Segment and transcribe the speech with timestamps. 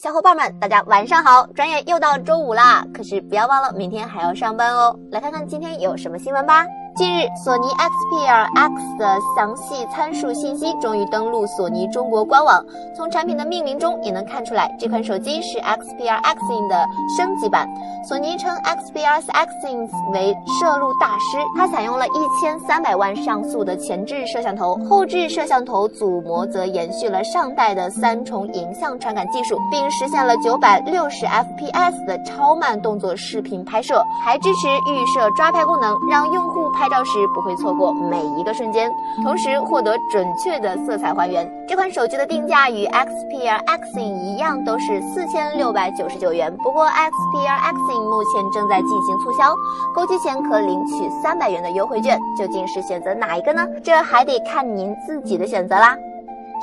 [0.00, 1.44] 小伙伴们，大家晚上好！
[1.56, 4.96] 转眼又到周五啦，可是不要忘了明天还要上班哦。
[5.10, 6.64] 来看看今天有什么新闻吧。
[6.94, 12.64] 近日，索尼 Xperia X 的详细参数信息终于登陆索尼中国官网。
[12.96, 16.40] 从产品的命名中也能看出来，这款手机是 Xperia X
[16.70, 16.86] 的
[17.16, 17.68] 升级版。
[18.08, 36.70] 索尼称 Xperia Xin 为摄录大师，它采用了一千三百万像素的前置摄像头，后置摄像头组模则延续了上代的三重影像传感技术，并实现了九百六十 FPS 的超慢动作视频拍摄，还支持预设抓拍功能，让用户。
[36.78, 38.90] 拍照时不会错过每一个瞬间，
[39.22, 41.57] 同时获得准确的色彩还原。
[41.68, 46.50] 这款手机的定价与 Xperia Xin 一样，都是四千六百九十九元。
[46.56, 49.54] 不过 Xperia Xin 目前正在进行促销，
[49.94, 52.18] 购机前可领取三百元的优惠券。
[52.38, 53.66] 究竟是选择哪一个呢？
[53.84, 55.94] 这还得看您自己的选择啦。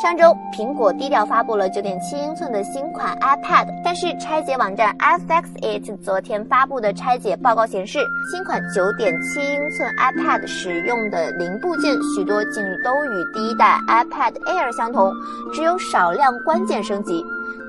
[0.02, 9.06] 上周，苹果低调发布了9.7英寸的新款 iPad，但是拆解网站 iFixit 昨天发布的拆解报告显示，新款9.7
[9.54, 15.14] 英寸 iPad 使用的零部件许多竟都与第一代 iPad Air 相同，
[15.54, 17.24] 只有少量关键升级。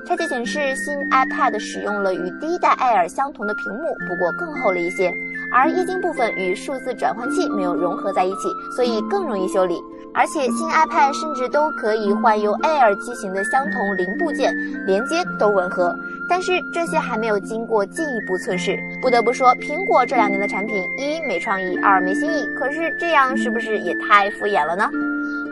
[0.05, 5.13] 拆解显示，新 iPad 使用了与第一代 Air 相同的屏幕，不过更厚了一些，
[5.53, 9.79] 而液晶部分与数字转换器没有融合在一起，所以更容易修理。
[10.17, 14.51] 而且新 iPad 甚至都可以换用 Air 机型的相同零部件，
[14.87, 15.95] 连接都吻合。
[16.27, 18.77] 但是这些还没有经过进一步测试。
[19.01, 22.45] 不得不说，苹果这两年的产品，一没创意，二没新意。
[22.57, 24.89] 可是这样是不是也太敷衍了呢？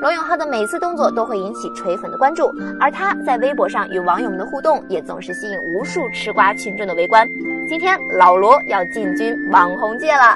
[0.02, 7.28] 罗永浩的每次动作都会引起锤粉的关注，而他在微博上与网友们的互动也总是吸引无数吃瓜群众的围观。
[7.70, 10.36] 今天老罗要进军网红界了。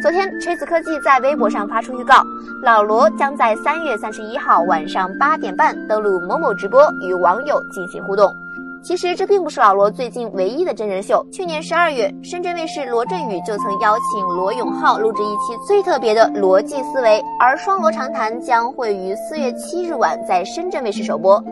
[0.00, 2.24] 昨天，锤子科技在微博上发出预告，
[2.62, 8.34] 老罗将在三月三十一号晚上八点半登录某某直播，与网友进行互动。
[8.82, 11.24] 其实这并不是老罗最近唯一的真人秀。
[11.30, 21.42] 去年十二月，深圳卫视罗振宇就曾邀请罗永浩录制一期最特别的逻辑思维，而双罗长谈将会于四月七日晚在深圳卫视首播。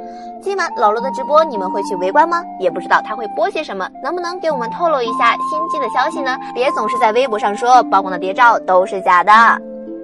[0.40, 2.42] 今晚老罗的直播，你们会去围观吗？
[2.58, 6.34] 也不知道他会播些什么，能不能给我们透露一下新机的消息呢？
[6.54, 9.32] 别总是在微博上说曝光的谍照都是假的。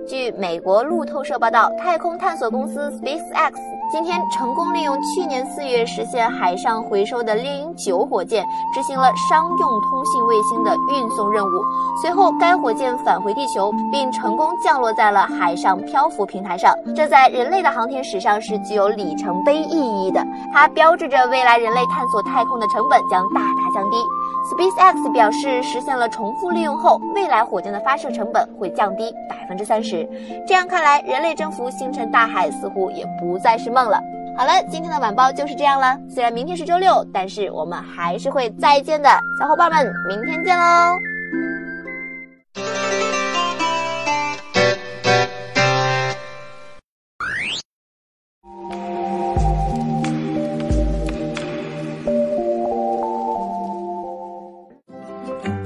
[0.06, 3.52] 据美国路透社报道，太空探索公司 SpaceX
[3.90, 8.44] 今天成功利用去年四月实现海上回收的猎鹰九火箭，
[8.74, 11.48] 执行了商用通信卫星的运送任务。
[12.02, 16.74] 随后，该火箭返回地球，并成功降落在了海上漂浮平台上。
[16.94, 20.22] 这在人类的航天史上是具有里程碑意义的，
[20.52, 23.96] 它标志着未来人类探索太空的成本将大大降低。
[24.52, 30.08] SpaceX 表示，实现了重复利用后，未来火箭的发射成本会降低百分之三十。
[30.46, 34.00] 这样看来，人类征服星辰大海似乎也不再是梦了。
[34.36, 35.96] 好了，今天的晚报就是这样了。
[36.08, 39.08] 虽然明天是周六，但是我们还是会再见的，
[39.38, 40.98] 小伙伴们，明天见喽！
[55.24, 55.63] Bye.